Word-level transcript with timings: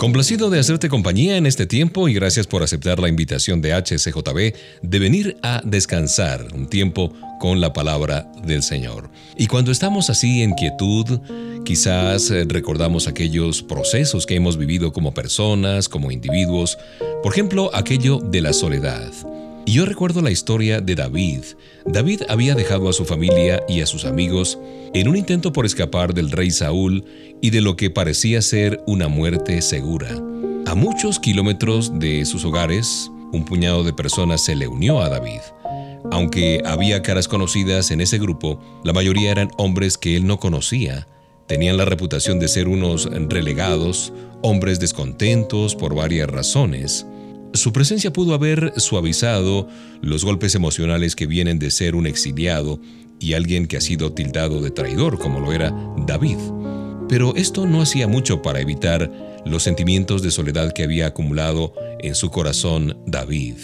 Complacido 0.00 0.48
de 0.48 0.58
hacerte 0.58 0.88
compañía 0.88 1.36
en 1.36 1.44
este 1.44 1.66
tiempo 1.66 2.08
y 2.08 2.14
gracias 2.14 2.46
por 2.46 2.62
aceptar 2.62 2.98
la 3.00 3.10
invitación 3.10 3.60
de 3.60 3.74
HCJB 3.74 4.54
de 4.80 4.98
venir 4.98 5.36
a 5.42 5.60
descansar 5.62 6.46
un 6.54 6.68
tiempo 6.68 7.12
con 7.38 7.60
la 7.60 7.74
palabra 7.74 8.26
del 8.42 8.62
Señor. 8.62 9.10
Y 9.36 9.46
cuando 9.46 9.70
estamos 9.70 10.08
así 10.08 10.40
en 10.40 10.52
quietud, 10.52 11.20
quizás 11.66 12.30
eh, 12.30 12.46
recordamos 12.48 13.08
aquellos 13.08 13.62
procesos 13.62 14.24
que 14.24 14.36
hemos 14.36 14.56
vivido 14.56 14.90
como 14.94 15.12
personas, 15.12 15.90
como 15.90 16.10
individuos, 16.10 16.78
por 17.22 17.32
ejemplo, 17.32 17.70
aquello 17.74 18.20
de 18.20 18.40
la 18.40 18.54
soledad. 18.54 19.12
Y 19.66 19.72
yo 19.74 19.84
recuerdo 19.84 20.22
la 20.22 20.30
historia 20.30 20.80
de 20.80 20.94
David. 20.94 21.42
David 21.84 22.22
había 22.30 22.54
dejado 22.54 22.88
a 22.88 22.94
su 22.94 23.04
familia 23.04 23.62
y 23.68 23.82
a 23.82 23.86
sus 23.86 24.06
amigos 24.06 24.58
en 24.92 25.08
un 25.08 25.16
intento 25.16 25.52
por 25.52 25.66
escapar 25.66 26.14
del 26.14 26.30
rey 26.30 26.50
Saúl 26.50 27.04
y 27.40 27.50
de 27.50 27.60
lo 27.60 27.76
que 27.76 27.90
parecía 27.90 28.42
ser 28.42 28.82
una 28.86 29.08
muerte 29.08 29.62
segura. 29.62 30.10
A 30.66 30.74
muchos 30.74 31.18
kilómetros 31.18 31.98
de 31.98 32.24
sus 32.24 32.44
hogares, 32.44 33.10
un 33.32 33.44
puñado 33.44 33.84
de 33.84 33.92
personas 33.92 34.44
se 34.44 34.56
le 34.56 34.66
unió 34.66 35.00
a 35.00 35.08
David. 35.08 35.40
Aunque 36.10 36.60
había 36.64 37.02
caras 37.02 37.28
conocidas 37.28 37.90
en 37.90 38.00
ese 38.00 38.18
grupo, 38.18 38.60
la 38.84 38.92
mayoría 38.92 39.30
eran 39.30 39.50
hombres 39.58 39.96
que 39.96 40.16
él 40.16 40.26
no 40.26 40.40
conocía. 40.40 41.06
Tenían 41.46 41.76
la 41.76 41.84
reputación 41.84 42.40
de 42.40 42.48
ser 42.48 42.66
unos 42.68 43.08
relegados, 43.28 44.12
hombres 44.42 44.80
descontentos 44.80 45.76
por 45.76 45.94
varias 45.94 46.28
razones. 46.28 47.06
Su 47.52 47.72
presencia 47.72 48.12
pudo 48.12 48.34
haber 48.34 48.72
suavizado 48.76 49.68
los 50.02 50.24
golpes 50.24 50.54
emocionales 50.54 51.16
que 51.16 51.26
vienen 51.26 51.58
de 51.58 51.70
ser 51.70 51.96
un 51.96 52.06
exiliado 52.06 52.80
y 53.20 53.34
alguien 53.34 53.66
que 53.66 53.76
ha 53.76 53.80
sido 53.80 54.12
tildado 54.12 54.60
de 54.60 54.70
traidor 54.70 55.18
como 55.18 55.38
lo 55.38 55.52
era 55.52 55.72
David. 56.06 56.38
Pero 57.08 57.34
esto 57.36 57.66
no 57.66 57.82
hacía 57.82 58.08
mucho 58.08 58.40
para 58.42 58.60
evitar 58.60 59.10
los 59.44 59.62
sentimientos 59.62 60.22
de 60.22 60.30
soledad 60.30 60.72
que 60.72 60.84
había 60.84 61.06
acumulado 61.06 61.74
en 62.00 62.14
su 62.14 62.30
corazón 62.30 62.98
David. 63.06 63.56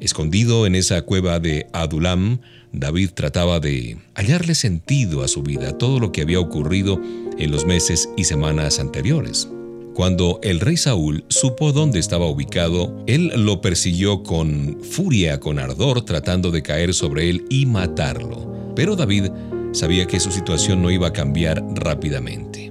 Escondido 0.00 0.66
en 0.66 0.74
esa 0.74 1.02
cueva 1.02 1.40
de 1.40 1.66
Adulam, 1.72 2.40
David 2.72 3.10
trataba 3.14 3.60
de 3.60 3.98
hallarle 4.14 4.54
sentido 4.54 5.22
a 5.22 5.28
su 5.28 5.42
vida, 5.42 5.76
todo 5.76 5.98
lo 5.98 6.12
que 6.12 6.22
había 6.22 6.38
ocurrido 6.38 7.00
en 7.38 7.50
los 7.50 7.66
meses 7.66 8.08
y 8.16 8.24
semanas 8.24 8.78
anteriores. 8.78 9.48
Cuando 9.94 10.38
el 10.44 10.60
rey 10.60 10.76
Saúl 10.76 11.24
supo 11.28 11.72
dónde 11.72 11.98
estaba 11.98 12.26
ubicado, 12.26 13.02
él 13.08 13.32
lo 13.34 13.60
persiguió 13.60 14.22
con 14.22 14.78
furia, 14.82 15.40
con 15.40 15.58
ardor, 15.58 16.04
tratando 16.04 16.52
de 16.52 16.62
caer 16.62 16.94
sobre 16.94 17.28
él 17.28 17.44
y 17.50 17.66
matarlo. 17.66 18.57
Pero 18.78 18.94
David 18.94 19.32
sabía 19.72 20.06
que 20.06 20.20
su 20.20 20.30
situación 20.30 20.80
no 20.80 20.92
iba 20.92 21.08
a 21.08 21.12
cambiar 21.12 21.64
rápidamente. 21.74 22.70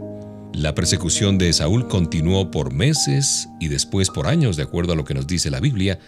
La 0.54 0.74
persecución 0.74 1.38
de 1.38 1.52
Saúl 1.52 1.90
continuó 1.90 2.50
por 2.50 2.72
meses 2.72 3.50
y 3.60 3.68
después 3.68 4.10
por 4.10 4.26
años, 4.26 4.56
de 4.56 4.64
acuerdo 4.64 4.94
a 4.94 4.96
lo 4.96 5.04
que 5.04 5.14
nos 5.14 5.28
dice 5.28 5.52
la 5.52 5.60
Biblia, 5.60 6.00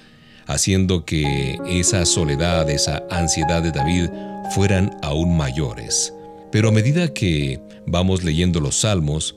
haciendo 0.47 1.03
que 1.03 1.57
esa 1.67 2.05
soledad, 2.05 2.69
esa 2.69 3.03
ansiedad 3.11 3.61
de 3.61 3.73
David 3.73 4.07
fueran 4.55 4.95
aún 5.01 5.35
mayores. 5.35 6.13
Pero 6.49 6.69
a 6.69 6.71
medida 6.71 7.13
que 7.13 7.59
vamos 7.85 8.23
leyendo 8.23 8.61
los 8.61 8.79
salmos, 8.79 9.35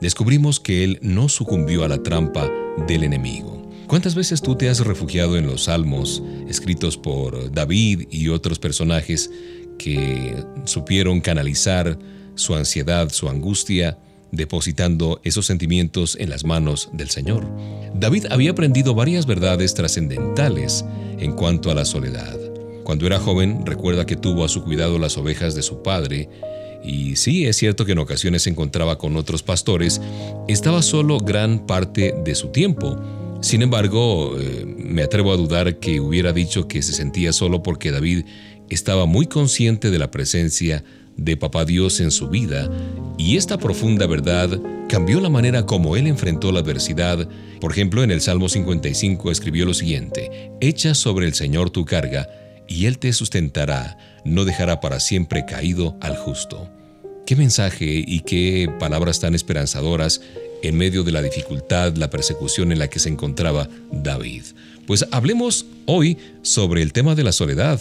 descubrimos 0.00 0.60
que 0.60 0.84
él 0.84 1.00
no 1.02 1.28
sucumbió 1.28 1.82
a 1.82 1.88
la 1.88 2.04
trampa 2.04 2.48
del 2.86 3.02
enemigo. 3.02 3.64
¿Cuántas 3.88 4.14
veces 4.14 4.40
tú 4.40 4.54
te 4.54 4.68
has 4.68 4.78
refugiado 4.78 5.36
en 5.36 5.46
los 5.48 5.64
salmos 5.64 6.22
escritos 6.48 6.96
por 6.96 7.50
David 7.50 8.06
y 8.10 8.28
otros 8.28 8.60
personajes 8.60 9.28
que 9.78 10.36
supieron 10.64 11.20
canalizar 11.20 11.98
su 12.34 12.54
ansiedad, 12.54 13.10
su 13.10 13.28
angustia, 13.28 13.98
depositando 14.32 15.20
esos 15.22 15.46
sentimientos 15.46 16.16
en 16.18 16.30
las 16.30 16.44
manos 16.44 16.90
del 16.92 17.10
Señor? 17.10 17.46
David 17.94 18.26
había 18.30 18.52
aprendido 18.52 18.94
varias 18.94 19.26
verdades 19.26 19.74
trascendentales 19.74 20.84
en 21.18 21.32
cuanto 21.32 21.70
a 21.70 21.74
la 21.74 21.84
soledad. 21.84 22.38
Cuando 22.82 23.06
era 23.06 23.18
joven, 23.18 23.64
recuerda 23.64 24.04
que 24.04 24.16
tuvo 24.16 24.44
a 24.44 24.48
su 24.48 24.62
cuidado 24.62 24.98
las 24.98 25.16
ovejas 25.16 25.54
de 25.54 25.62
su 25.62 25.82
padre 25.82 26.28
y 26.84 27.16
sí, 27.16 27.46
es 27.46 27.56
cierto 27.56 27.86
que 27.86 27.92
en 27.92 27.98
ocasiones 27.98 28.42
se 28.42 28.50
encontraba 28.50 28.98
con 28.98 29.16
otros 29.16 29.42
pastores, 29.42 30.02
estaba 30.48 30.82
solo 30.82 31.18
gran 31.18 31.66
parte 31.66 32.14
de 32.24 32.34
su 32.34 32.48
tiempo. 32.48 33.00
Sin 33.40 33.62
embargo, 33.62 34.36
eh, 34.38 34.64
me 34.66 35.02
atrevo 35.02 35.32
a 35.32 35.36
dudar 35.36 35.78
que 35.78 36.00
hubiera 36.00 36.32
dicho 36.32 36.68
que 36.68 36.82
se 36.82 36.92
sentía 36.92 37.32
solo 37.32 37.62
porque 37.62 37.90
David 37.90 38.26
estaba 38.70 39.06
muy 39.06 39.26
consciente 39.26 39.90
de 39.90 39.98
la 39.98 40.10
presencia 40.10 40.84
de 41.16 41.36
Papá 41.36 41.64
Dios 41.64 42.00
en 42.00 42.10
su 42.10 42.28
vida, 42.28 42.70
y 43.18 43.36
esta 43.36 43.58
profunda 43.58 44.06
verdad 44.06 44.60
cambió 44.88 45.20
la 45.20 45.28
manera 45.28 45.64
como 45.66 45.96
él 45.96 46.06
enfrentó 46.06 46.50
la 46.50 46.60
adversidad. 46.60 47.28
Por 47.60 47.72
ejemplo, 47.72 48.02
en 48.02 48.10
el 48.10 48.20
Salmo 48.20 48.48
55 48.48 49.30
escribió 49.30 49.64
lo 49.64 49.74
siguiente, 49.74 50.50
Echa 50.60 50.94
sobre 50.94 51.26
el 51.26 51.34
Señor 51.34 51.70
tu 51.70 51.84
carga, 51.84 52.28
y 52.68 52.86
Él 52.86 52.98
te 52.98 53.12
sustentará, 53.12 53.98
no 54.24 54.44
dejará 54.44 54.80
para 54.80 55.00
siempre 55.00 55.44
caído 55.44 55.96
al 56.00 56.16
justo. 56.16 56.70
Qué 57.26 57.36
mensaje 57.36 58.04
y 58.06 58.20
qué 58.20 58.70
palabras 58.78 59.20
tan 59.20 59.34
esperanzadoras 59.34 60.20
en 60.62 60.76
medio 60.76 61.04
de 61.04 61.12
la 61.12 61.22
dificultad, 61.22 61.94
la 61.96 62.10
persecución 62.10 62.72
en 62.72 62.78
la 62.78 62.88
que 62.88 62.98
se 62.98 63.08
encontraba 63.08 63.68
David. 63.92 64.44
Pues 64.86 65.06
hablemos 65.10 65.66
hoy 65.86 66.18
sobre 66.42 66.82
el 66.82 66.92
tema 66.92 67.14
de 67.14 67.24
la 67.24 67.32
soledad, 67.32 67.80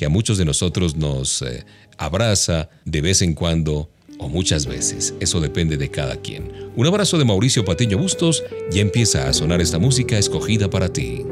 que 0.00 0.06
a 0.06 0.08
muchos 0.08 0.38
de 0.38 0.46
nosotros 0.46 0.96
nos 0.96 1.42
eh, 1.42 1.62
abraza 1.98 2.70
de 2.86 3.02
vez 3.02 3.20
en 3.20 3.34
cuando 3.34 3.90
o 4.18 4.30
muchas 4.30 4.64
veces. 4.64 5.12
Eso 5.20 5.42
depende 5.42 5.76
de 5.76 5.90
cada 5.90 6.16
quien. 6.16 6.50
Un 6.74 6.86
abrazo 6.86 7.18
de 7.18 7.26
Mauricio 7.26 7.66
Patiño 7.66 7.98
Bustos. 7.98 8.42
Ya 8.70 8.80
empieza 8.80 9.28
a 9.28 9.34
sonar 9.34 9.60
esta 9.60 9.78
música 9.78 10.16
escogida 10.16 10.70
para 10.70 10.90
ti. 10.90 11.26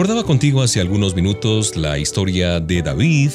Recordaba 0.00 0.24
contigo 0.24 0.62
hace 0.62 0.80
algunos 0.80 1.14
minutos 1.14 1.76
la 1.76 1.98
historia 1.98 2.58
de 2.58 2.80
David, 2.80 3.32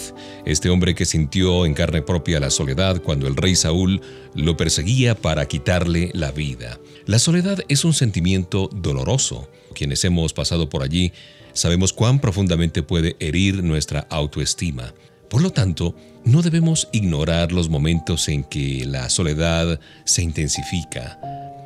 este 0.48 0.72
hombre 0.72 0.95
que 0.95 1.05
sintió 1.05 1.63
en 1.63 1.75
carne 1.75 2.01
propia 2.01 2.39
la 2.39 2.50
soledad 2.50 3.03
cuando 3.03 3.27
el 3.27 3.36
rey 3.36 3.55
Saúl 3.55 4.01
lo 4.34 4.57
perseguía 4.57 5.13
para 5.13 5.48
quitarle 5.48 6.10
la 6.15 6.31
vida. 6.31 6.79
La 7.05 7.19
soledad 7.19 7.60
es 7.67 7.86
un 7.86 7.93
sentimiento 7.93 8.67
doloroso. 8.74 9.48
Quienes 9.75 10.03
hemos 10.05 10.34
pasado 10.34 10.67
por 10.67 10.81
allí 10.81 11.13
sabemos 11.53 11.93
cuán 11.93 12.19
profundamente 12.19 12.81
puede 12.81 13.15
herir 13.19 13.63
nuestra 13.63 14.07
autoestima. 14.10 14.95
Por 15.29 15.43
lo 15.43 15.51
tanto, 15.51 15.93
no 16.24 16.41
debemos 16.41 16.89
ignorar 16.91 17.51
los 17.51 17.69
momentos 17.69 18.27
en 18.27 18.43
que 18.43 18.86
la 18.86 19.12
soledad 19.12 19.79
se 20.03 20.24
intensifica. 20.24 21.19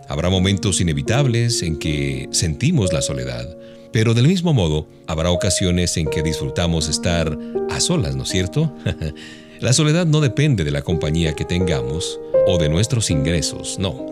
Habrá 0.09 0.29
momentos 0.29 0.81
inevitables 0.81 1.61
en 1.61 1.79
que 1.79 2.27
sentimos 2.33 2.91
la 2.91 3.01
soledad 3.01 3.47
pero 3.91 4.13
del 4.13 4.27
mismo 4.27 4.53
modo, 4.53 4.87
habrá 5.07 5.31
ocasiones 5.31 5.97
en 5.97 6.07
que 6.07 6.21
disfrutamos 6.21 6.87
estar 6.87 7.37
a 7.69 7.79
solas, 7.79 8.15
¿no 8.15 8.23
es 8.23 8.29
cierto? 8.29 8.73
la 9.59 9.73
soledad 9.73 10.05
no 10.05 10.21
depende 10.21 10.63
de 10.63 10.71
la 10.71 10.81
compañía 10.81 11.33
que 11.33 11.45
tengamos 11.45 12.19
o 12.47 12.57
de 12.57 12.69
nuestros 12.69 13.09
ingresos, 13.09 13.77
no. 13.79 14.07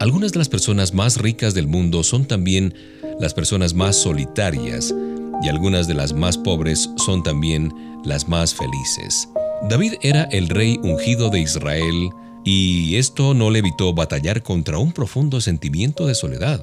Algunas 0.00 0.32
de 0.32 0.38
las 0.38 0.48
personas 0.48 0.94
más 0.94 1.18
ricas 1.18 1.54
del 1.54 1.68
mundo 1.68 2.02
son 2.02 2.24
también 2.24 2.74
las 3.20 3.34
personas 3.34 3.74
más 3.74 3.96
solitarias 3.96 4.94
y 5.42 5.48
algunas 5.48 5.86
de 5.86 5.94
las 5.94 6.12
más 6.12 6.38
pobres 6.38 6.90
son 6.96 7.22
también 7.22 7.72
las 8.04 8.28
más 8.28 8.54
felices. 8.54 9.28
David 9.68 9.94
era 10.02 10.24
el 10.24 10.48
rey 10.48 10.80
ungido 10.82 11.28
de 11.28 11.40
Israel 11.40 12.10
y 12.44 12.96
esto 12.96 13.34
no 13.34 13.50
le 13.50 13.58
evitó 13.58 13.92
batallar 13.92 14.42
contra 14.42 14.78
un 14.78 14.92
profundo 14.92 15.40
sentimiento 15.40 16.06
de 16.06 16.14
soledad 16.14 16.60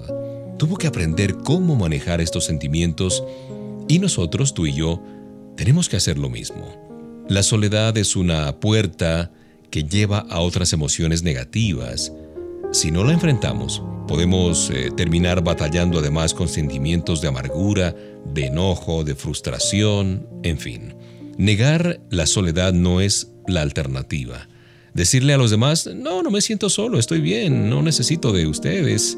tuvo 0.57 0.77
que 0.77 0.87
aprender 0.87 1.35
cómo 1.37 1.75
manejar 1.75 2.21
estos 2.21 2.45
sentimientos 2.45 3.23
y 3.87 3.99
nosotros, 3.99 4.53
tú 4.53 4.65
y 4.65 4.73
yo, 4.73 5.01
tenemos 5.55 5.87
que 5.89 5.97
hacer 5.97 6.17
lo 6.17 6.29
mismo. 6.29 7.25
La 7.29 7.43
soledad 7.43 7.97
es 7.97 8.15
una 8.15 8.59
puerta 8.59 9.31
que 9.69 9.83
lleva 9.83 10.19
a 10.29 10.39
otras 10.39 10.73
emociones 10.73 11.23
negativas. 11.23 12.11
Si 12.71 12.91
no 12.91 13.03
la 13.03 13.13
enfrentamos, 13.13 13.81
podemos 14.07 14.69
eh, 14.69 14.91
terminar 14.95 15.43
batallando 15.43 15.99
además 15.99 16.33
con 16.33 16.47
sentimientos 16.47 17.21
de 17.21 17.27
amargura, 17.27 17.95
de 18.33 18.45
enojo, 18.45 19.03
de 19.03 19.15
frustración, 19.15 20.27
en 20.43 20.57
fin. 20.57 20.95
Negar 21.37 21.99
la 22.09 22.25
soledad 22.25 22.73
no 22.73 23.01
es 23.01 23.31
la 23.47 23.61
alternativa. 23.61 24.47
Decirle 24.93 25.33
a 25.33 25.37
los 25.37 25.51
demás, 25.51 25.87
no, 25.93 26.23
no 26.23 26.31
me 26.31 26.41
siento 26.41 26.69
solo, 26.69 26.97
estoy 26.97 27.21
bien, 27.21 27.69
no 27.69 27.81
necesito 27.81 28.31
de 28.31 28.47
ustedes, 28.47 29.17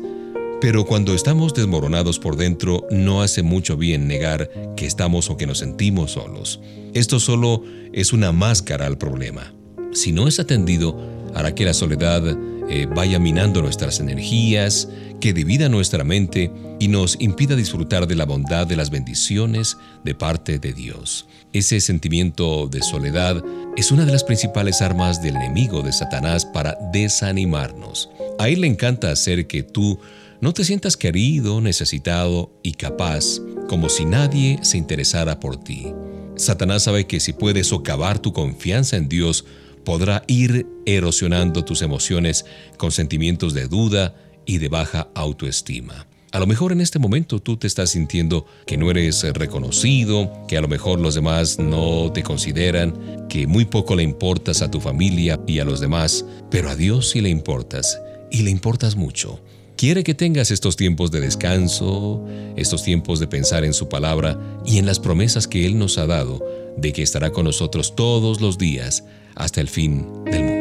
pero 0.62 0.86
cuando 0.86 1.14
estamos 1.14 1.54
desmoronados 1.54 2.20
por 2.20 2.36
dentro, 2.36 2.86
no 2.92 3.22
hace 3.22 3.44
mucho 3.44 3.78
bien 3.78 4.08
negar 4.08 4.50
que 4.76 4.86
estamos 4.86 5.30
o 5.30 5.38
que 5.38 5.48
nos 5.48 5.60
sentimos 5.60 6.12
solos. 6.12 6.60
Esto 6.94 7.20
solo 7.20 7.64
es 7.94 8.12
una 8.12 8.32
máscara 8.32 8.86
al 8.86 8.98
problema. 8.98 9.54
Si 9.94 10.12
no 10.12 10.28
es 10.28 10.40
atendido, 10.40 11.00
hará 11.34 11.56
que 11.56 11.66
la 11.66 11.74
soledad 11.74 12.38
eh, 12.70 12.88
vaya 12.94 13.20
minando 13.20 13.62
nuestras 13.62 14.00
energías, 14.00 14.90
que 15.20 15.34
divida 15.34 15.70
nuestra 15.70 16.04
mente 16.04 16.52
y 16.80 16.88
nos 16.88 17.20
impida 17.20 17.56
disfrutar 17.56 18.06
de 18.06 18.16
la 18.16 18.26
bondad 18.26 18.68
de 18.68 18.76
las 18.76 18.90
bendiciones 18.90 19.78
de 20.04 20.14
parte 20.14 20.60
de 20.60 20.74
Dios. 20.74 21.26
Ese 21.52 21.82
sentimiento 21.82 22.68
de 22.68 22.82
soledad 22.82 23.44
es 23.76 23.92
una 23.92 24.06
de 24.06 24.12
las 24.12 24.24
principales 24.24 24.82
armas 24.82 25.22
del 25.22 25.38
enemigo 25.38 25.82
de 25.82 25.92
Satanás 25.92 26.46
para 26.46 26.78
desanimarnos. 26.94 28.10
A 28.38 28.50
él 28.50 28.62
le 28.62 28.68
encanta 28.68 29.10
hacer 29.10 29.48
que 29.48 29.64
tú 29.64 30.00
no 30.42 30.54
te 30.54 30.64
sientas 30.64 30.96
querido, 30.96 31.60
necesitado 31.60 32.52
y 32.64 32.74
capaz, 32.74 33.42
como 33.68 33.90
si 33.90 34.06
nadie 34.06 34.60
se 34.62 34.78
interesara 34.78 35.40
por 35.40 35.58
ti. 35.58 35.88
Satanás 36.36 36.84
sabe 36.84 37.08
que 37.08 37.20
si 37.20 37.34
puedes 37.34 37.68
socavar 37.68 38.20
tu 38.20 38.32
confianza 38.32 38.96
en 38.96 39.10
Dios, 39.10 39.46
podrá 39.84 40.24
ir 40.28 40.66
erosionando 40.86 41.66
tus 41.66 41.82
emociones 41.82 42.46
con 42.78 42.92
sentimientos 42.92 43.54
de 43.54 43.68
duda 43.68 44.16
y 44.46 44.60
de 44.60 44.70
baja 44.70 45.10
autoestima. 45.14 46.08
A 46.32 46.40
lo 46.40 46.48
mejor 46.48 46.72
en 46.72 46.80
este 46.80 47.00
momento 47.00 47.40
tú 47.40 47.58
te 47.58 47.68
estás 47.68 47.90
sintiendo 47.90 48.46
que 48.68 48.78
no 48.78 48.92
eres 48.92 49.24
reconocido, 49.34 50.32
que 50.48 50.58
a 50.58 50.62
lo 50.62 50.68
mejor 50.68 51.00
los 51.00 51.16
demás 51.16 51.58
no 51.58 52.12
te 52.14 52.24
consideran, 52.24 53.28
que 53.28 53.48
muy 53.48 53.66
poco 53.66 53.96
le 53.96 54.04
importas 54.04 54.62
a 54.62 54.70
tu 54.70 54.80
familia 54.80 55.40
y 55.48 55.60
a 55.60 55.66
los 55.66 55.80
demás, 55.80 56.24
pero 56.52 56.70
a 56.70 56.76
Dios 56.76 57.10
sí 57.10 57.22
le 57.22 57.30
importas 57.30 58.00
y 58.32 58.44
le 58.44 58.52
importas 58.52 58.96
mucho. 58.96 59.42
Quiere 59.80 60.04
que 60.04 60.14
tengas 60.14 60.52
estos 60.52 60.76
tiempos 60.76 61.10
de 61.10 61.22
descanso, 61.22 62.28
estos 62.58 62.84
tiempos 62.84 63.22
de 63.22 63.28
pensar 63.28 63.64
en 63.64 63.74
su 63.74 63.88
palabra 63.88 64.38
y 64.66 64.78
en 64.78 64.86
las 64.86 65.00
promesas 65.00 65.48
que 65.48 65.66
Él 65.66 65.80
nos 65.80 65.98
ha 65.98 66.06
dado 66.06 66.46
de 66.76 66.92
que 66.92 67.02
estará 67.02 67.30
con 67.30 67.46
nosotros 67.46 67.96
todos 67.96 68.42
los 68.42 68.58
días 68.58 69.06
hasta 69.36 69.62
el 69.62 69.70
fin 69.70 70.06
del 70.26 70.44
mundo. 70.44 70.59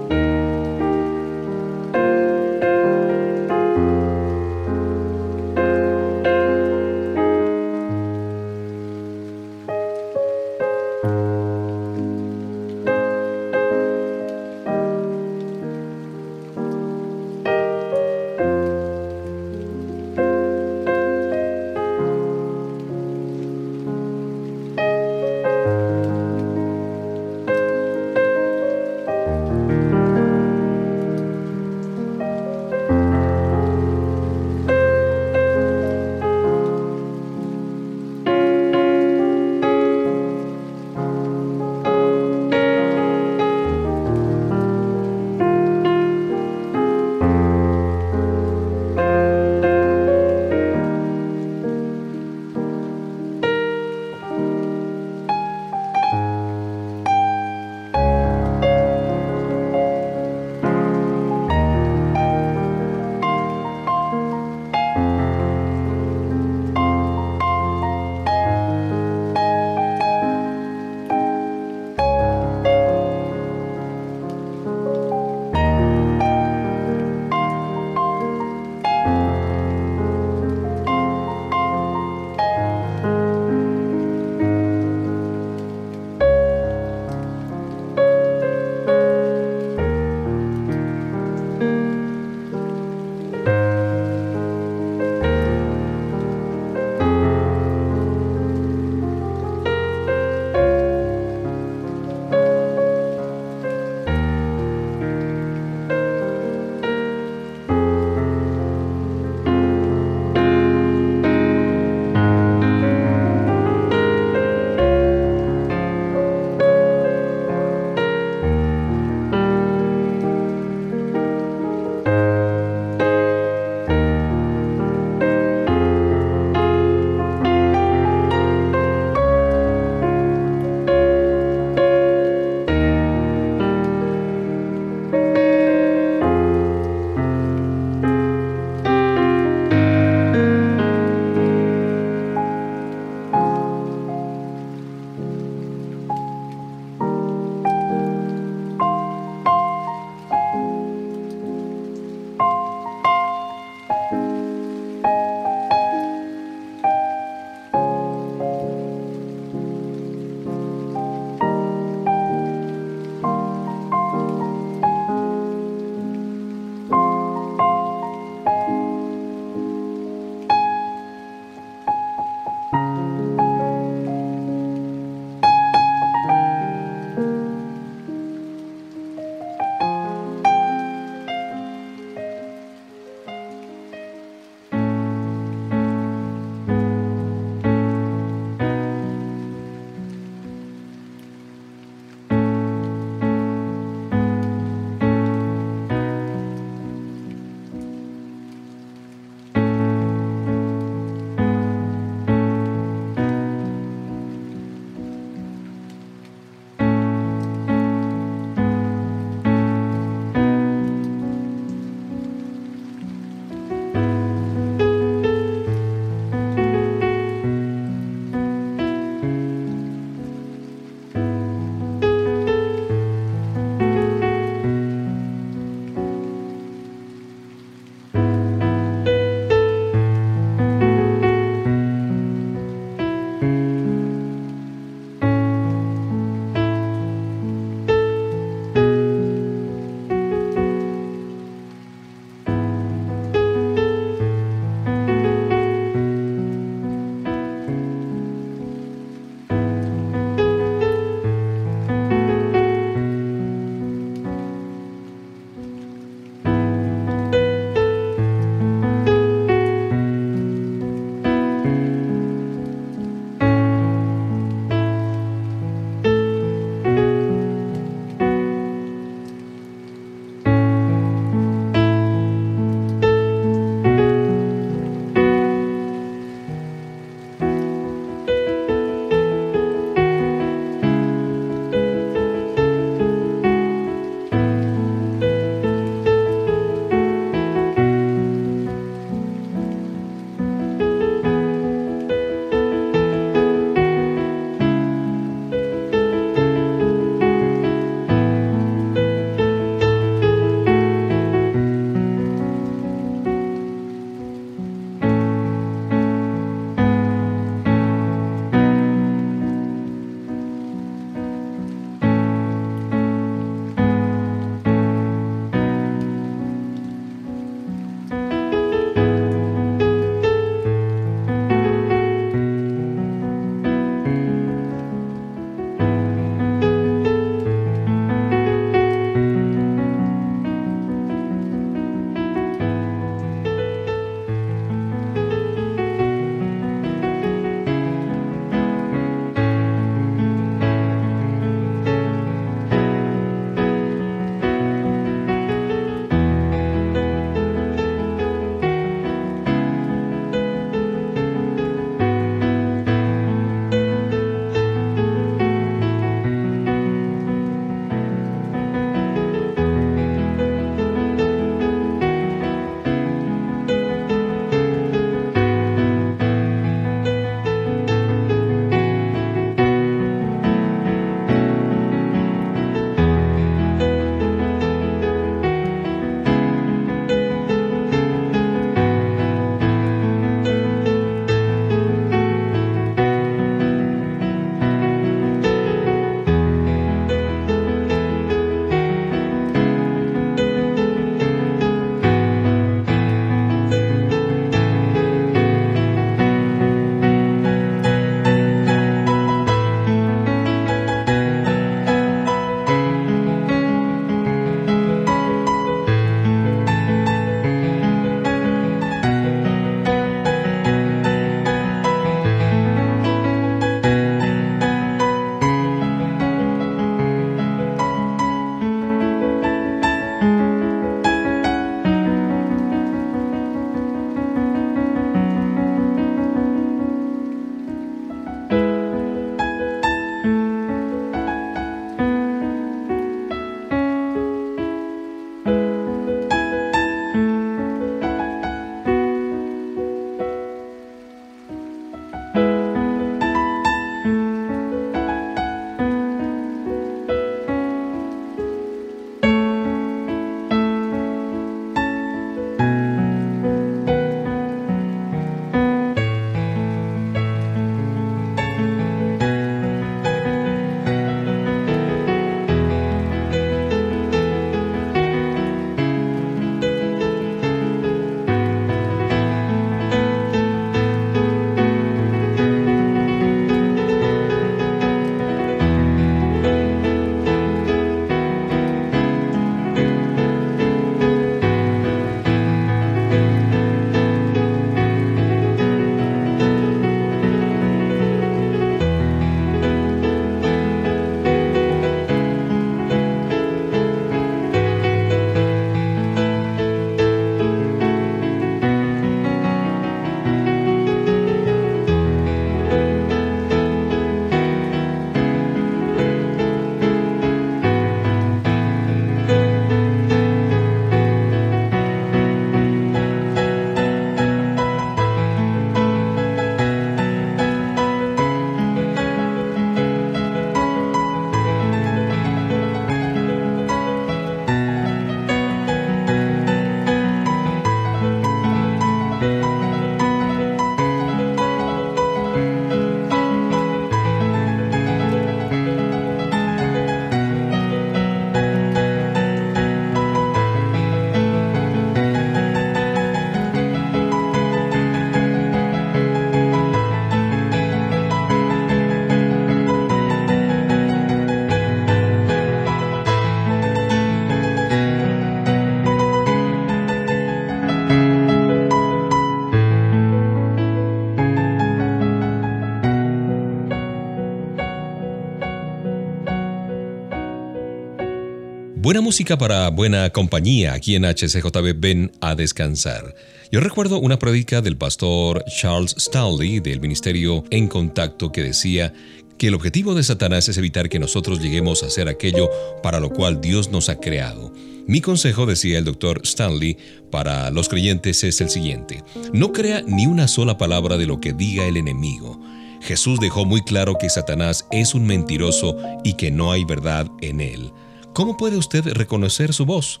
Buena 568.94 569.06
música 569.06 569.36
para 569.36 569.68
buena 569.70 570.08
compañía 570.10 570.72
aquí 570.72 570.94
en 570.94 571.02
HCJB 571.04 571.80
Ven 571.80 572.12
a 572.20 572.36
descansar. 572.36 573.16
Yo 573.50 573.58
recuerdo 573.58 573.98
una 573.98 574.20
predica 574.20 574.60
del 574.60 574.76
pastor 574.76 575.44
Charles 575.46 575.96
Stanley 575.98 576.60
del 576.60 576.80
ministerio 576.80 577.42
En 577.50 577.66
Contacto 577.66 578.30
que 578.30 578.44
decía 578.44 578.92
que 579.36 579.48
el 579.48 579.54
objetivo 579.54 579.96
de 579.96 580.04
Satanás 580.04 580.48
es 580.48 580.58
evitar 580.58 580.88
que 580.88 581.00
nosotros 581.00 581.42
lleguemos 581.42 581.82
a 581.82 581.86
hacer 581.86 582.08
aquello 582.08 582.48
para 582.84 583.00
lo 583.00 583.10
cual 583.10 583.40
Dios 583.40 583.68
nos 583.68 583.88
ha 583.88 583.98
creado. 583.98 584.52
Mi 584.86 585.00
consejo, 585.00 585.44
decía 585.44 585.78
el 585.78 585.84
doctor 585.84 586.20
Stanley, 586.22 586.76
para 587.10 587.50
los 587.50 587.68
creyentes 587.68 588.22
es 588.22 588.40
el 588.40 588.48
siguiente. 588.48 589.02
No 589.32 589.52
crea 589.52 589.82
ni 589.82 590.06
una 590.06 590.28
sola 590.28 590.56
palabra 590.56 590.98
de 590.98 591.06
lo 591.06 591.20
que 591.20 591.32
diga 591.32 591.66
el 591.66 591.78
enemigo. 591.78 592.40
Jesús 592.80 593.18
dejó 593.18 593.44
muy 593.44 593.62
claro 593.62 593.96
que 593.98 594.08
Satanás 594.08 594.68
es 594.70 594.94
un 594.94 595.04
mentiroso 595.04 595.76
y 596.04 596.12
que 596.12 596.30
no 596.30 596.52
hay 596.52 596.64
verdad 596.64 597.08
en 597.22 597.40
él. 597.40 597.72
¿Cómo 598.14 598.36
puede 598.36 598.56
usted 598.56 598.84
reconocer 598.92 599.52
su 599.52 599.66
voz? 599.66 600.00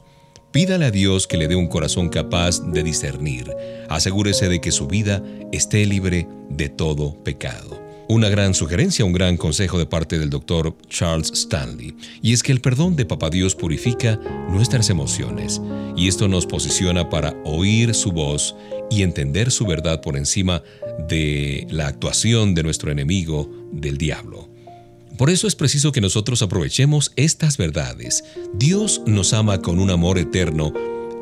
Pídale 0.52 0.84
a 0.84 0.92
Dios 0.92 1.26
que 1.26 1.36
le 1.36 1.48
dé 1.48 1.56
un 1.56 1.66
corazón 1.66 2.08
capaz 2.08 2.60
de 2.60 2.84
discernir. 2.84 3.52
Asegúrese 3.88 4.48
de 4.48 4.60
que 4.60 4.70
su 4.70 4.86
vida 4.86 5.20
esté 5.50 5.84
libre 5.84 6.28
de 6.48 6.68
todo 6.68 7.14
pecado. 7.24 7.82
Una 8.08 8.28
gran 8.28 8.54
sugerencia, 8.54 9.04
un 9.04 9.12
gran 9.12 9.36
consejo 9.36 9.78
de 9.78 9.86
parte 9.86 10.16
del 10.16 10.30
doctor 10.30 10.76
Charles 10.88 11.32
Stanley, 11.32 11.96
y 12.22 12.32
es 12.32 12.44
que 12.44 12.52
el 12.52 12.60
perdón 12.60 12.94
de 12.94 13.04
Papá 13.04 13.30
Dios 13.30 13.56
purifica 13.56 14.20
nuestras 14.48 14.90
emociones, 14.90 15.60
y 15.96 16.06
esto 16.06 16.28
nos 16.28 16.46
posiciona 16.46 17.10
para 17.10 17.34
oír 17.44 17.94
su 17.94 18.12
voz 18.12 18.54
y 18.92 19.02
entender 19.02 19.50
su 19.50 19.66
verdad 19.66 20.00
por 20.00 20.16
encima 20.16 20.62
de 21.08 21.66
la 21.68 21.88
actuación 21.88 22.54
de 22.54 22.62
nuestro 22.62 22.92
enemigo, 22.92 23.50
del 23.72 23.98
diablo. 23.98 24.53
Por 25.16 25.30
eso 25.30 25.46
es 25.46 25.54
preciso 25.54 25.92
que 25.92 26.00
nosotros 26.00 26.42
aprovechemos 26.42 27.12
estas 27.14 27.56
verdades. 27.56 28.24
Dios 28.52 29.00
nos 29.06 29.32
ama 29.32 29.62
con 29.62 29.78
un 29.78 29.90
amor 29.90 30.18
eterno 30.18 30.72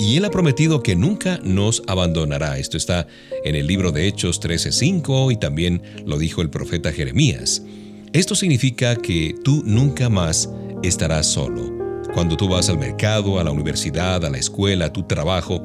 y 0.00 0.16
Él 0.16 0.24
ha 0.24 0.30
prometido 0.30 0.82
que 0.82 0.96
nunca 0.96 1.38
nos 1.44 1.82
abandonará. 1.86 2.58
Esto 2.58 2.78
está 2.78 3.06
en 3.44 3.54
el 3.54 3.66
libro 3.66 3.92
de 3.92 4.08
Hechos 4.08 4.40
13:5 4.40 5.30
y 5.30 5.36
también 5.36 5.82
lo 6.06 6.18
dijo 6.18 6.40
el 6.40 6.48
profeta 6.48 6.90
Jeremías. 6.90 7.62
Esto 8.14 8.34
significa 8.34 8.96
que 8.96 9.34
tú 9.44 9.62
nunca 9.66 10.08
más 10.08 10.48
estarás 10.82 11.26
solo. 11.26 11.70
Cuando 12.14 12.38
tú 12.38 12.48
vas 12.48 12.70
al 12.70 12.78
mercado, 12.78 13.38
a 13.38 13.44
la 13.44 13.50
universidad, 13.50 14.24
a 14.24 14.30
la 14.30 14.38
escuela, 14.38 14.86
a 14.86 14.92
tu 14.92 15.02
trabajo, 15.02 15.62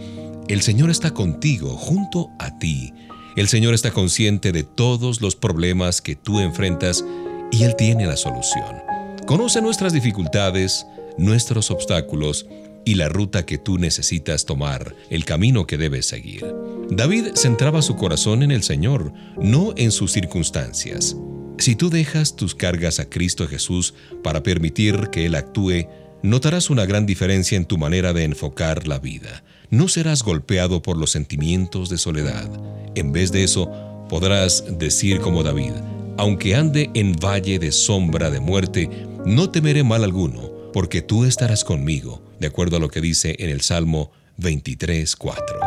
el 0.49 0.61
Señor 0.61 0.89
está 0.89 1.13
contigo, 1.13 1.77
junto 1.77 2.29
a 2.39 2.59
ti. 2.59 2.93
El 3.37 3.47
Señor 3.47 3.73
está 3.73 3.91
consciente 3.91 4.51
de 4.51 4.63
todos 4.63 5.21
los 5.21 5.35
problemas 5.35 6.01
que 6.01 6.15
tú 6.15 6.39
enfrentas 6.39 7.05
y 7.51 7.63
Él 7.63 7.75
tiene 7.75 8.05
la 8.05 8.17
solución. 8.17 8.81
Conoce 9.25 9.61
nuestras 9.61 9.93
dificultades, 9.93 10.85
nuestros 11.17 11.71
obstáculos 11.71 12.45
y 12.85 12.95
la 12.95 13.09
ruta 13.09 13.45
que 13.45 13.57
tú 13.57 13.77
necesitas 13.77 14.45
tomar, 14.45 14.95
el 15.09 15.25
camino 15.25 15.67
que 15.67 15.77
debes 15.77 16.05
seguir. 16.05 16.45
David 16.89 17.31
centraba 17.35 17.81
su 17.81 17.97
corazón 17.97 18.43
en 18.43 18.51
el 18.51 18.63
Señor, 18.63 19.11
no 19.37 19.73
en 19.75 19.91
sus 19.91 20.13
circunstancias. 20.13 21.17
Si 21.57 21.75
tú 21.75 21.89
dejas 21.89 22.35
tus 22.35 22.55
cargas 22.55 22.99
a 22.99 23.09
Cristo 23.09 23.47
Jesús 23.47 23.93
para 24.23 24.43
permitir 24.43 25.09
que 25.11 25.25
Él 25.25 25.35
actúe, 25.35 25.87
notarás 26.23 26.69
una 26.69 26.85
gran 26.85 27.05
diferencia 27.05 27.57
en 27.57 27.65
tu 27.65 27.77
manera 27.77 28.13
de 28.13 28.23
enfocar 28.23 28.87
la 28.87 28.99
vida. 28.99 29.43
No 29.69 29.89
serás 29.89 30.23
golpeado 30.23 30.81
por 30.81 30.97
los 30.97 31.11
sentimientos 31.11 31.89
de 31.89 31.97
soledad. 31.97 32.49
En 32.95 33.11
vez 33.11 33.31
de 33.33 33.43
eso, 33.43 33.69
podrás 34.07 34.63
decir 34.79 35.19
como 35.19 35.43
David, 35.43 35.73
aunque 36.17 36.55
ande 36.55 36.89
en 36.93 37.13
valle 37.13 37.59
de 37.59 37.71
sombra 37.71 38.29
de 38.29 38.39
muerte, 38.39 38.89
no 39.25 39.49
temeré 39.49 39.83
mal 39.83 40.03
alguno, 40.03 40.51
porque 40.73 41.01
tú 41.01 41.25
estarás 41.25 41.63
conmigo, 41.63 42.21
de 42.39 42.47
acuerdo 42.47 42.77
a 42.77 42.79
lo 42.79 42.89
que 42.89 43.01
dice 43.01 43.35
en 43.39 43.49
el 43.49 43.61
Salmo 43.61 44.11
23.4. 44.39 45.66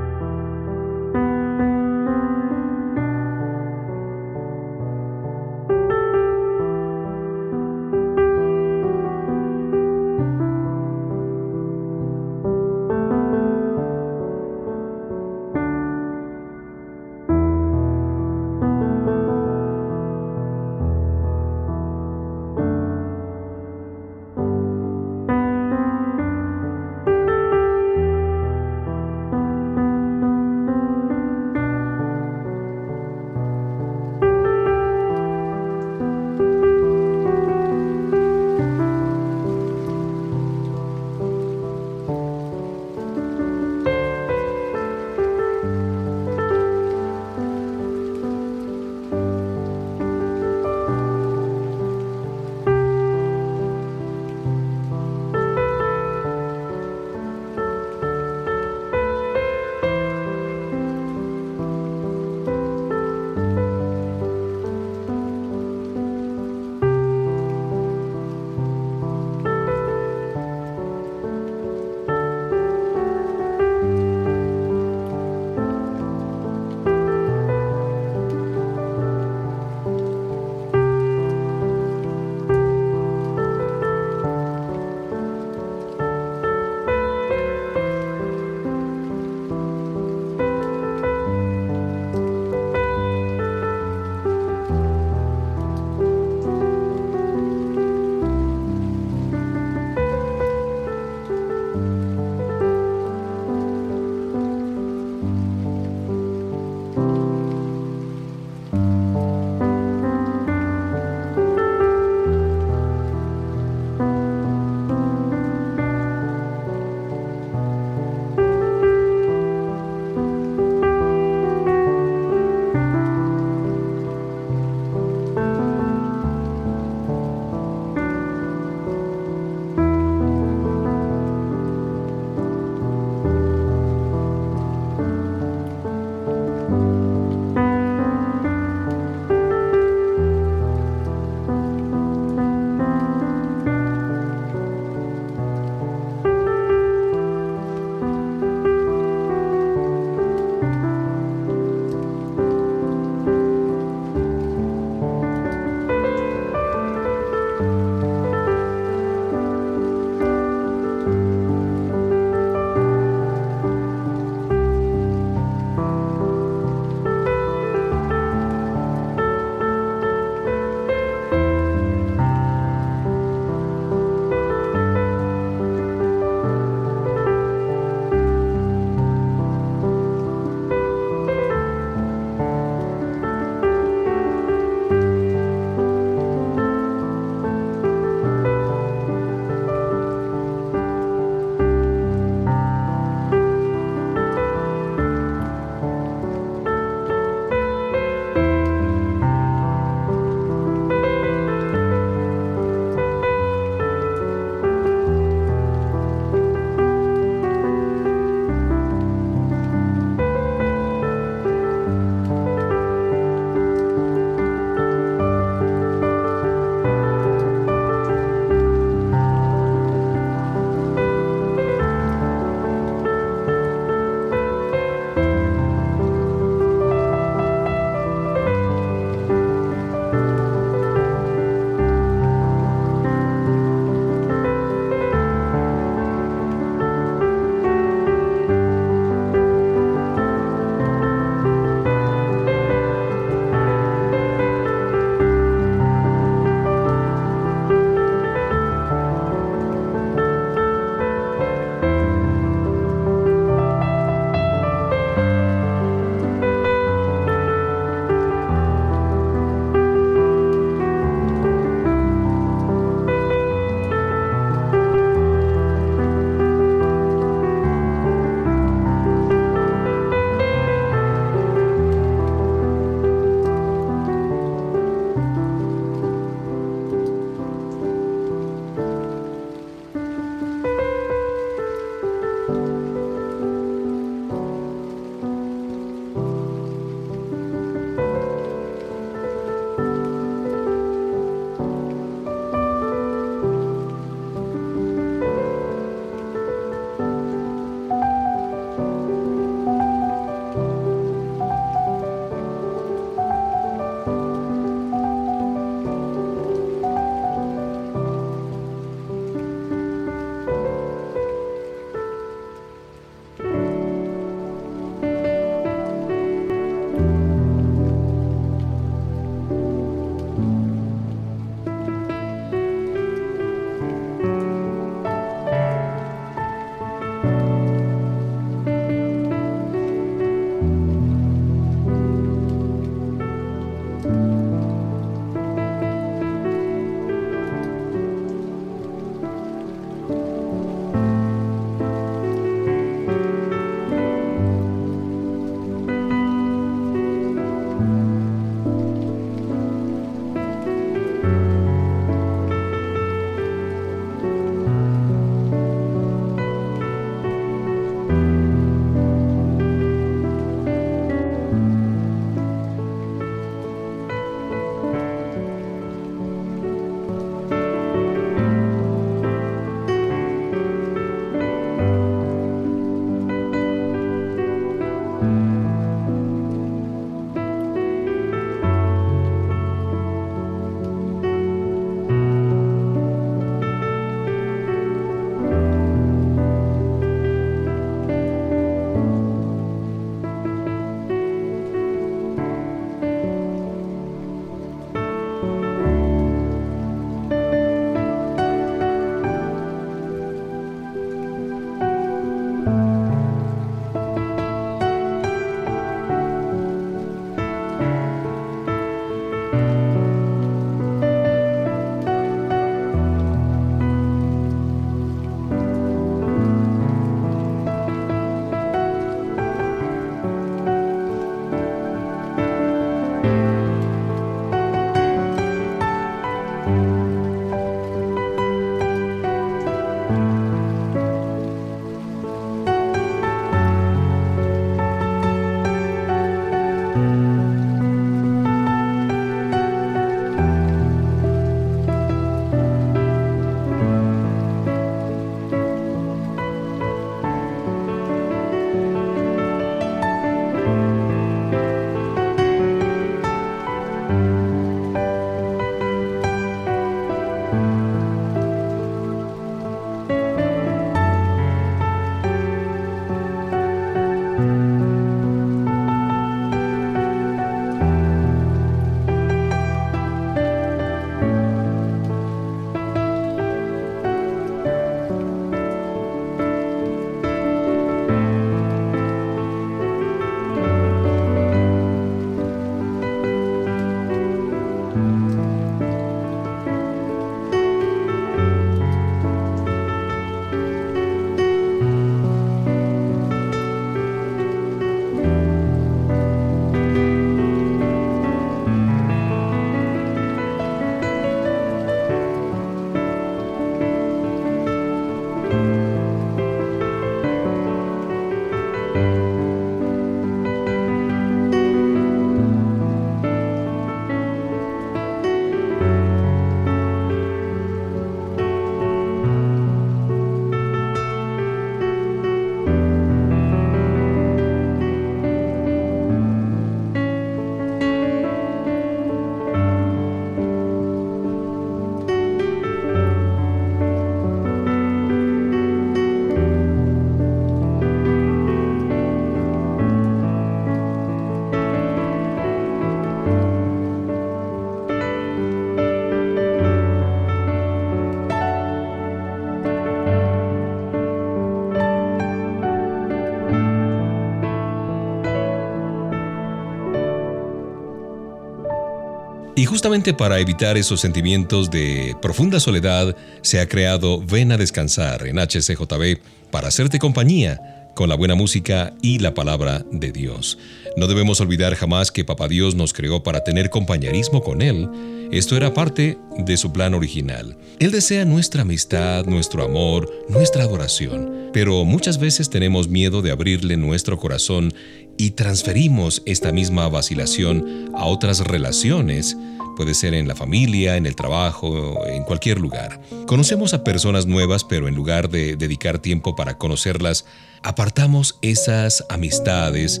justamente 559.68 560.14
para 560.14 560.40
evitar 560.40 560.78
esos 560.78 561.00
sentimientos 561.00 561.70
de 561.70 562.16
profunda 562.22 562.58
soledad, 562.58 563.14
se 563.42 563.60
ha 563.60 563.68
creado 563.68 564.20
Ven 564.24 564.50
a 564.50 564.56
Descansar 564.56 565.26
en 565.26 565.38
HCJB 565.38 566.18
para 566.50 566.68
hacerte 566.68 566.98
compañía 566.98 567.92
con 567.94 568.08
la 568.08 568.14
buena 568.14 568.34
música 568.34 568.94
y 569.02 569.18
la 569.18 569.34
palabra 569.34 569.84
de 569.90 570.10
Dios. 570.10 570.56
No 570.96 571.06
debemos 571.06 571.40
olvidar 571.40 571.74
jamás 571.74 572.10
que 572.10 572.24
Papá 572.24 572.48
Dios 572.48 572.74
nos 572.76 572.92
creó 572.94 573.22
para 573.22 573.44
tener 573.44 573.70
compañerismo 573.70 574.42
con 574.42 574.62
Él. 574.62 574.88
Esto 575.32 575.56
era 575.56 575.74
parte 575.74 576.16
de 576.38 576.56
su 576.56 576.72
plan 576.72 576.94
original. 576.94 577.58
Él 577.78 577.90
desea 577.90 578.24
nuestra 578.24 578.62
amistad, 578.62 579.26
nuestro 579.26 579.64
amor, 579.64 580.10
nuestra 580.28 580.62
adoración, 580.62 581.50
pero 581.52 581.84
muchas 581.84 582.18
veces 582.18 582.48
tenemos 582.48 582.88
miedo 582.88 583.20
de 583.20 583.32
abrirle 583.32 583.76
nuestro 583.76 584.16
corazón 584.16 584.72
y 585.18 585.32
transferimos 585.32 586.22
esta 586.24 586.52
misma 586.52 586.88
vacilación 586.88 587.90
a 587.94 588.06
otras 588.06 588.40
relaciones 588.40 589.36
Puede 589.78 589.94
ser 589.94 590.12
en 590.14 590.26
la 590.26 590.34
familia, 590.34 590.96
en 590.96 591.06
el 591.06 591.14
trabajo, 591.14 592.04
en 592.04 592.24
cualquier 592.24 592.58
lugar. 592.58 593.00
Conocemos 593.28 593.74
a 593.74 593.84
personas 593.84 594.26
nuevas, 594.26 594.64
pero 594.64 594.88
en 594.88 594.96
lugar 594.96 595.30
de 595.30 595.54
dedicar 595.54 596.00
tiempo 596.00 596.34
para 596.34 596.58
conocerlas, 596.58 597.26
apartamos 597.62 598.40
esas 598.42 599.04
amistades 599.08 600.00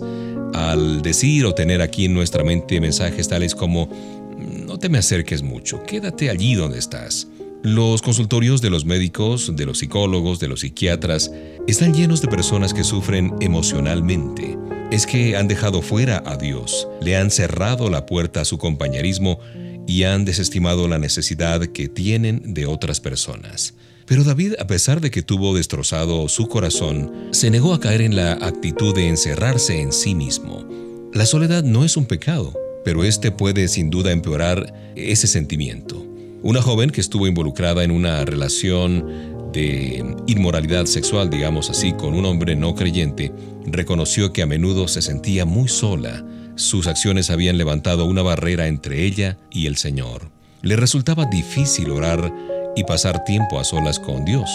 al 0.52 1.00
decir 1.00 1.46
o 1.46 1.54
tener 1.54 1.80
aquí 1.80 2.06
en 2.06 2.14
nuestra 2.14 2.42
mente 2.42 2.80
mensajes 2.80 3.28
tales 3.28 3.54
como 3.54 3.88
no 4.36 4.80
te 4.80 4.88
me 4.88 4.98
acerques 4.98 5.44
mucho, 5.44 5.84
quédate 5.84 6.28
allí 6.28 6.56
donde 6.56 6.80
estás. 6.80 7.28
Los 7.62 8.02
consultorios 8.02 8.60
de 8.60 8.70
los 8.70 8.84
médicos, 8.84 9.54
de 9.54 9.64
los 9.64 9.78
psicólogos, 9.78 10.40
de 10.40 10.48
los 10.48 10.58
psiquiatras, 10.58 11.30
están 11.68 11.94
llenos 11.94 12.20
de 12.20 12.26
personas 12.26 12.74
que 12.74 12.82
sufren 12.82 13.32
emocionalmente. 13.38 14.58
Es 14.90 15.04
que 15.04 15.36
han 15.36 15.48
dejado 15.48 15.82
fuera 15.82 16.22
a 16.24 16.38
Dios, 16.38 16.88
le 17.02 17.16
han 17.16 17.30
cerrado 17.30 17.90
la 17.90 18.06
puerta 18.06 18.40
a 18.40 18.44
su 18.46 18.56
compañerismo 18.56 19.38
y 19.86 20.04
han 20.04 20.24
desestimado 20.24 20.88
la 20.88 20.98
necesidad 20.98 21.60
que 21.60 21.88
tienen 21.88 22.54
de 22.54 22.64
otras 22.64 22.98
personas. 22.98 23.74
Pero 24.06 24.24
David, 24.24 24.54
a 24.58 24.66
pesar 24.66 25.02
de 25.02 25.10
que 25.10 25.22
tuvo 25.22 25.54
destrozado 25.54 26.26
su 26.28 26.48
corazón, 26.48 27.28
se 27.32 27.50
negó 27.50 27.74
a 27.74 27.80
caer 27.80 28.00
en 28.00 28.16
la 28.16 28.32
actitud 28.32 28.94
de 28.94 29.08
encerrarse 29.08 29.78
en 29.78 29.92
sí 29.92 30.14
mismo. 30.14 30.66
La 31.12 31.26
soledad 31.26 31.64
no 31.64 31.84
es 31.84 31.98
un 31.98 32.06
pecado, 32.06 32.54
pero 32.82 33.04
este 33.04 33.30
puede 33.30 33.68
sin 33.68 33.90
duda 33.90 34.10
empeorar 34.10 34.72
ese 34.96 35.26
sentimiento. 35.26 36.02
Una 36.42 36.62
joven 36.62 36.88
que 36.88 37.02
estuvo 37.02 37.26
involucrada 37.26 37.84
en 37.84 37.90
una 37.90 38.24
relación 38.24 39.36
de 39.52 40.04
inmoralidad 40.26 40.86
sexual, 40.86 41.30
digamos 41.30 41.70
así, 41.70 41.92
con 41.92 42.14
un 42.14 42.24
hombre 42.26 42.56
no 42.56 42.74
creyente, 42.74 43.32
reconoció 43.66 44.32
que 44.32 44.42
a 44.42 44.46
menudo 44.46 44.88
se 44.88 45.02
sentía 45.02 45.44
muy 45.44 45.68
sola 45.68 46.24
sus 46.58 46.88
acciones 46.88 47.30
habían 47.30 47.56
levantado 47.56 48.04
una 48.04 48.22
barrera 48.22 48.66
entre 48.66 49.04
ella 49.04 49.38
y 49.48 49.66
el 49.66 49.76
Señor. 49.76 50.32
Le 50.60 50.74
resultaba 50.74 51.24
difícil 51.24 51.88
orar 51.90 52.34
y 52.74 52.82
pasar 52.82 53.22
tiempo 53.22 53.60
a 53.60 53.64
solas 53.64 54.00
con 54.00 54.24
Dios. 54.24 54.50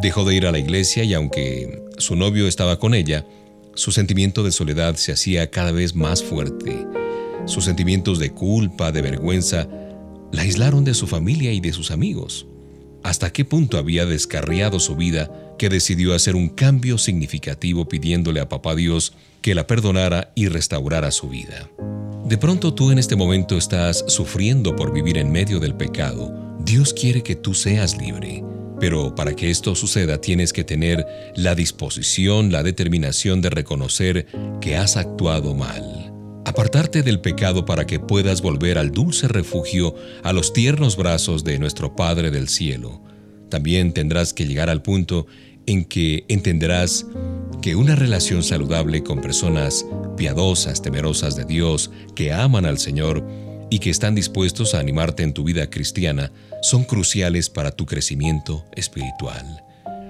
Dejó 0.00 0.24
de 0.24 0.34
ir 0.34 0.46
a 0.46 0.52
la 0.52 0.58
iglesia 0.58 1.04
y 1.04 1.12
aunque 1.12 1.82
su 1.98 2.16
novio 2.16 2.48
estaba 2.48 2.78
con 2.78 2.94
ella, 2.94 3.26
su 3.74 3.92
sentimiento 3.92 4.42
de 4.42 4.52
soledad 4.52 4.94
se 4.94 5.12
hacía 5.12 5.50
cada 5.50 5.70
vez 5.70 5.94
más 5.94 6.22
fuerte. 6.22 6.86
Sus 7.44 7.66
sentimientos 7.66 8.18
de 8.18 8.30
culpa, 8.30 8.90
de 8.90 9.02
vergüenza, 9.02 9.68
la 10.32 10.42
aislaron 10.42 10.82
de 10.82 10.94
su 10.94 11.06
familia 11.06 11.52
y 11.52 11.60
de 11.60 11.74
sus 11.74 11.90
amigos. 11.90 12.46
¿Hasta 13.02 13.32
qué 13.32 13.44
punto 13.44 13.78
había 13.78 14.06
descarriado 14.06 14.80
su 14.80 14.96
vida 14.96 15.30
que 15.58 15.68
decidió 15.68 16.14
hacer 16.14 16.36
un 16.36 16.48
cambio 16.48 16.98
significativo 16.98 17.88
pidiéndole 17.88 18.40
a 18.40 18.48
Papá 18.48 18.74
Dios 18.74 19.12
que 19.42 19.54
la 19.54 19.66
perdonara 19.66 20.32
y 20.34 20.48
restaurara 20.48 21.10
su 21.10 21.28
vida. 21.28 21.70
De 22.24 22.38
pronto 22.38 22.74
tú 22.74 22.90
en 22.90 22.98
este 22.98 23.16
momento 23.16 23.56
estás 23.56 24.04
sufriendo 24.08 24.76
por 24.76 24.92
vivir 24.92 25.18
en 25.18 25.30
medio 25.30 25.60
del 25.60 25.74
pecado. 25.74 26.56
Dios 26.60 26.92
quiere 26.92 27.22
que 27.22 27.36
tú 27.36 27.54
seas 27.54 27.96
libre. 27.96 28.42
Pero 28.80 29.14
para 29.14 29.34
que 29.34 29.50
esto 29.50 29.74
suceda 29.74 30.20
tienes 30.20 30.52
que 30.52 30.62
tener 30.62 31.04
la 31.34 31.56
disposición, 31.56 32.52
la 32.52 32.62
determinación 32.62 33.40
de 33.40 33.50
reconocer 33.50 34.26
que 34.60 34.76
has 34.76 34.96
actuado 34.96 35.54
mal. 35.54 36.07
Apartarte 36.48 37.02
del 37.02 37.20
pecado 37.20 37.66
para 37.66 37.86
que 37.86 38.00
puedas 38.00 38.40
volver 38.40 38.78
al 38.78 38.90
dulce 38.90 39.28
refugio, 39.28 39.94
a 40.22 40.32
los 40.32 40.54
tiernos 40.54 40.96
brazos 40.96 41.44
de 41.44 41.58
nuestro 41.58 41.94
Padre 41.94 42.30
del 42.30 42.48
Cielo. 42.48 43.02
También 43.50 43.92
tendrás 43.92 44.32
que 44.32 44.46
llegar 44.46 44.70
al 44.70 44.80
punto 44.80 45.26
en 45.66 45.84
que 45.84 46.24
entenderás 46.28 47.04
que 47.60 47.76
una 47.76 47.96
relación 47.96 48.42
saludable 48.42 49.02
con 49.02 49.20
personas 49.20 49.84
piadosas, 50.16 50.80
temerosas 50.80 51.36
de 51.36 51.44
Dios, 51.44 51.90
que 52.14 52.32
aman 52.32 52.64
al 52.64 52.78
Señor 52.78 53.22
y 53.68 53.78
que 53.78 53.90
están 53.90 54.14
dispuestos 54.14 54.74
a 54.74 54.80
animarte 54.80 55.24
en 55.24 55.34
tu 55.34 55.44
vida 55.44 55.68
cristiana, 55.68 56.32
son 56.62 56.84
cruciales 56.84 57.50
para 57.50 57.72
tu 57.72 57.84
crecimiento 57.84 58.64
espiritual. 58.74 59.44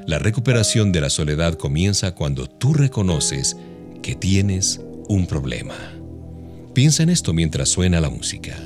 La 0.06 0.20
recuperación 0.20 0.92
de 0.92 1.00
la 1.00 1.10
soledad 1.10 1.54
comienza 1.54 2.14
cuando 2.14 2.46
tú 2.46 2.74
reconoces 2.74 3.56
que 4.02 4.14
tienes 4.14 4.80
un 5.08 5.26
problema. 5.26 5.97
Piensa 6.78 7.02
en 7.02 7.08
esto 7.08 7.32
mientras 7.32 7.70
suena 7.70 8.00
la 8.00 8.08
música. 8.08 8.56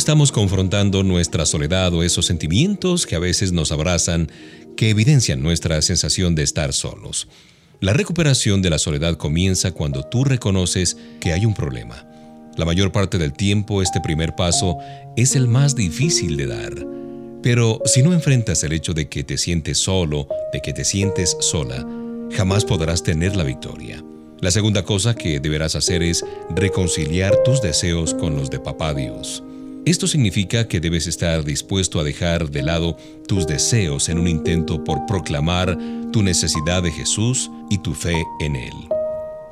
Estamos 0.00 0.32
confrontando 0.32 1.02
nuestra 1.02 1.44
soledad 1.44 1.92
o 1.92 2.02
esos 2.02 2.24
sentimientos 2.24 3.04
que 3.06 3.16
a 3.16 3.18
veces 3.18 3.52
nos 3.52 3.70
abrazan, 3.70 4.32
que 4.74 4.88
evidencian 4.88 5.42
nuestra 5.42 5.82
sensación 5.82 6.34
de 6.34 6.42
estar 6.42 6.72
solos? 6.72 7.28
La 7.80 7.92
recuperación 7.92 8.62
de 8.62 8.70
la 8.70 8.78
soledad 8.78 9.18
comienza 9.18 9.72
cuando 9.72 10.02
tú 10.02 10.24
reconoces 10.24 10.96
que 11.20 11.34
hay 11.34 11.44
un 11.44 11.52
problema. 11.52 12.06
La 12.56 12.64
mayor 12.64 12.92
parte 12.92 13.18
del 13.18 13.34
tiempo 13.34 13.82
este 13.82 14.00
primer 14.00 14.34
paso 14.34 14.78
es 15.18 15.36
el 15.36 15.48
más 15.48 15.76
difícil 15.76 16.38
de 16.38 16.46
dar. 16.46 16.72
Pero 17.42 17.82
si 17.84 18.02
no 18.02 18.14
enfrentas 18.14 18.64
el 18.64 18.72
hecho 18.72 18.94
de 18.94 19.06
que 19.06 19.22
te 19.22 19.36
sientes 19.36 19.76
solo, 19.76 20.28
de 20.50 20.62
que 20.62 20.72
te 20.72 20.86
sientes 20.86 21.36
sola, 21.40 21.86
jamás 22.32 22.64
podrás 22.64 23.02
tener 23.02 23.36
la 23.36 23.44
victoria. 23.44 24.02
La 24.40 24.50
segunda 24.50 24.82
cosa 24.82 25.14
que 25.14 25.40
deberás 25.40 25.76
hacer 25.76 26.02
es 26.02 26.24
reconciliar 26.56 27.36
tus 27.44 27.60
deseos 27.60 28.14
con 28.14 28.34
los 28.34 28.48
de 28.48 28.60
Papá 28.60 28.94
Dios. 28.94 29.44
Esto 29.86 30.06
significa 30.06 30.68
que 30.68 30.78
debes 30.78 31.06
estar 31.06 31.42
dispuesto 31.42 32.00
a 32.00 32.04
dejar 32.04 32.50
de 32.50 32.62
lado 32.62 32.96
tus 33.26 33.46
deseos 33.46 34.08
en 34.10 34.18
un 34.18 34.28
intento 34.28 34.84
por 34.84 35.06
proclamar 35.06 35.76
tu 36.12 36.22
necesidad 36.22 36.82
de 36.82 36.92
Jesús 36.92 37.50
y 37.70 37.78
tu 37.78 37.94
fe 37.94 38.22
en 38.40 38.56
Él. 38.56 38.99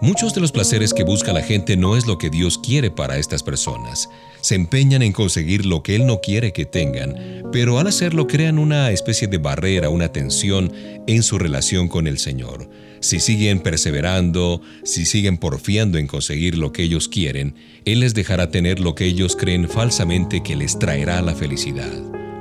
Muchos 0.01 0.33
de 0.33 0.41
los 0.41 0.53
placeres 0.53 0.95
que 0.95 1.03
busca 1.03 1.33
la 1.33 1.43
gente 1.43 1.77
no 1.77 1.97
es 1.97 2.07
lo 2.07 2.19
que 2.19 2.31
Dios 2.31 2.57
quiere 2.57 2.89
para 2.89 3.19
estas 3.19 3.43
personas. 3.43 4.09
Se 4.41 4.55
empeñan 4.55 5.03
en 5.03 5.11
conseguir 5.11 5.67
lo 5.67 5.83
que 5.83 5.97
Él 5.97 6.07
no 6.07 6.21
quiere 6.21 6.53
que 6.53 6.67
tengan, 6.67 7.43
pero 7.51 7.81
al 7.81 7.89
hacerlo 7.89 8.29
crean 8.29 8.61
una 8.61 8.93
especie 8.93 9.27
de 9.27 9.39
barrera, 9.39 9.91
una 9.91 10.13
tensión 10.13 10.73
en 11.09 11.25
su 11.25 11.37
relación 11.37 11.89
con 11.89 12.07
el 12.07 12.19
Señor. 12.19 12.71
Si 13.01 13.19
siguen 13.19 13.59
perseverando, 13.59 14.63
si 14.85 15.05
siguen 15.05 15.37
porfiando 15.37 15.99
en 15.99 16.07
conseguir 16.07 16.57
lo 16.57 16.71
que 16.71 16.85
ellos 16.85 17.09
quieren, 17.09 17.57
Él 17.85 17.99
les 17.99 18.15
dejará 18.15 18.53
tener 18.53 18.79
lo 18.79 18.95
que 18.95 19.05
ellos 19.05 19.35
creen 19.35 19.69
falsamente 19.69 20.45
que 20.45 20.55
les 20.55 20.79
traerá 20.79 21.21
la 21.23 21.35
felicidad. 21.35 21.93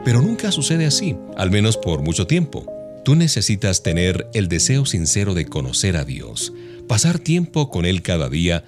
Pero 0.06 0.22
nunca 0.22 0.52
sucede 0.52 0.86
así, 0.86 1.16
al 1.36 1.50
menos 1.50 1.76
por 1.76 2.04
mucho 2.04 2.28
tiempo. 2.28 2.72
Tú 3.04 3.16
necesitas 3.16 3.82
tener 3.82 4.28
el 4.36 4.48
deseo 4.48 4.86
sincero 4.86 5.34
de 5.34 5.46
conocer 5.46 5.98
a 5.98 6.06
Dios 6.06 6.54
pasar 6.88 7.20
tiempo 7.20 7.70
con 7.70 7.86
Él 7.86 8.02
cada 8.02 8.30
día 8.30 8.64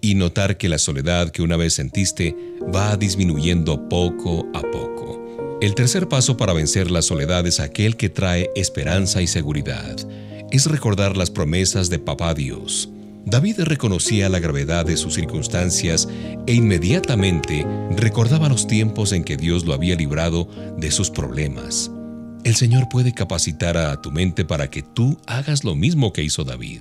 y 0.00 0.14
notar 0.14 0.58
que 0.58 0.68
la 0.68 0.78
soledad 0.78 1.30
que 1.30 1.42
una 1.42 1.56
vez 1.56 1.74
sentiste 1.74 2.36
va 2.74 2.96
disminuyendo 2.96 3.88
poco 3.88 4.46
a 4.54 4.60
poco. 4.60 5.58
El 5.62 5.74
tercer 5.74 6.08
paso 6.08 6.36
para 6.36 6.52
vencer 6.52 6.90
la 6.90 7.02
soledad 7.02 7.46
es 7.46 7.60
aquel 7.60 7.96
que 7.96 8.08
trae 8.08 8.50
esperanza 8.56 9.22
y 9.22 9.28
seguridad. 9.28 9.96
Es 10.50 10.66
recordar 10.66 11.16
las 11.16 11.30
promesas 11.30 11.88
de 11.88 12.00
Papá 12.00 12.34
Dios. 12.34 12.90
David 13.24 13.60
reconocía 13.60 14.28
la 14.28 14.40
gravedad 14.40 14.84
de 14.84 14.96
sus 14.96 15.14
circunstancias 15.14 16.08
e 16.46 16.54
inmediatamente 16.54 17.64
recordaba 17.96 18.48
los 18.48 18.66
tiempos 18.66 19.12
en 19.12 19.22
que 19.22 19.36
Dios 19.36 19.64
lo 19.64 19.72
había 19.72 19.94
librado 19.94 20.48
de 20.76 20.90
sus 20.90 21.10
problemas. 21.10 21.92
El 22.42 22.56
Señor 22.56 22.88
puede 22.88 23.14
capacitar 23.14 23.76
a 23.76 24.02
tu 24.02 24.10
mente 24.10 24.44
para 24.44 24.68
que 24.68 24.82
tú 24.82 25.16
hagas 25.28 25.62
lo 25.62 25.76
mismo 25.76 26.12
que 26.12 26.24
hizo 26.24 26.42
David. 26.42 26.80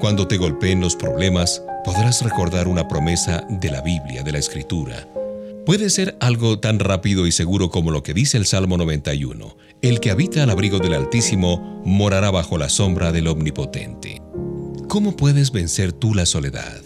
Cuando 0.00 0.26
te 0.26 0.38
golpeen 0.38 0.80
los 0.80 0.96
problemas, 0.96 1.62
podrás 1.84 2.22
recordar 2.22 2.68
una 2.68 2.88
promesa 2.88 3.46
de 3.50 3.70
la 3.70 3.82
Biblia, 3.82 4.22
de 4.22 4.32
la 4.32 4.38
Escritura. 4.38 5.06
Puede 5.66 5.90
ser 5.90 6.16
algo 6.20 6.58
tan 6.58 6.78
rápido 6.78 7.26
y 7.26 7.32
seguro 7.32 7.70
como 7.70 7.90
lo 7.90 8.02
que 8.02 8.14
dice 8.14 8.38
el 8.38 8.46
Salmo 8.46 8.78
91. 8.78 9.58
El 9.82 10.00
que 10.00 10.10
habita 10.10 10.42
al 10.42 10.48
abrigo 10.48 10.78
del 10.78 10.94
Altísimo 10.94 11.82
morará 11.84 12.30
bajo 12.30 12.56
la 12.56 12.70
sombra 12.70 13.12
del 13.12 13.26
Omnipotente. 13.26 14.22
¿Cómo 14.88 15.16
puedes 15.16 15.52
vencer 15.52 15.92
tú 15.92 16.14
la 16.14 16.24
soledad? 16.24 16.80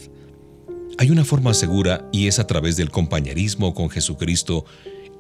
Hay 0.99 1.13
una 1.13 1.25
forma 1.25 1.55
segura 1.55 2.09
y 2.11 2.27
es 2.27 2.41
a 2.41 2.49
través 2.49 2.77
del 2.77 2.91
compañerismo 2.91 3.75
con 3.75 3.91
Jesucristo 3.91 4.65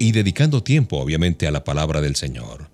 y 0.00 0.10
dedicando 0.10 0.64
tiempo 0.64 0.98
obviamente 0.98 1.46
a 1.46 1.52
la 1.52 1.62
palabra 1.62 2.00
del 2.00 2.16
Señor. 2.16 2.73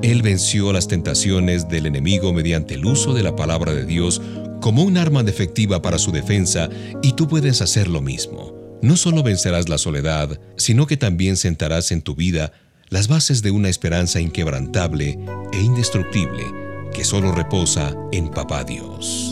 Él 0.00 0.22
venció 0.22 0.72
las 0.72 0.88
tentaciones 0.88 1.68
del 1.68 1.86
enemigo 1.86 2.32
mediante 2.32 2.74
el 2.74 2.86
uso 2.86 3.12
de 3.12 3.22
la 3.22 3.36
palabra 3.36 3.74
de 3.74 3.84
Dios 3.84 4.22
como 4.60 4.82
un 4.84 4.96
arma 4.96 5.20
efectiva 5.22 5.82
para 5.82 5.98
su 5.98 6.12
defensa 6.12 6.70
y 7.02 7.12
tú 7.12 7.28
puedes 7.28 7.60
hacer 7.60 7.88
lo 7.88 8.00
mismo. 8.00 8.54
No 8.80 8.96
solo 8.96 9.22
vencerás 9.22 9.68
la 9.68 9.78
soledad, 9.78 10.40
sino 10.56 10.86
que 10.86 10.96
también 10.96 11.36
sentarás 11.36 11.92
en 11.92 12.02
tu 12.02 12.14
vida 12.14 12.52
las 12.88 13.08
bases 13.08 13.42
de 13.42 13.50
una 13.50 13.68
esperanza 13.68 14.20
inquebrantable 14.20 15.18
e 15.52 15.60
indestructible 15.60 16.44
que 16.92 17.04
solo 17.04 17.32
reposa 17.32 17.94
en 18.12 18.28
Papá 18.28 18.64
Dios. 18.64 19.31